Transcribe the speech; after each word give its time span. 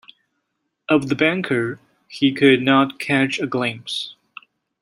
Of 0.89 1.09
the 1.09 1.15
banker 1.15 1.79
he 2.07 2.31
could 2.33 2.63
not 2.63 2.97
catch 2.97 3.37
a 3.39 3.45
glimpse. 3.45 4.15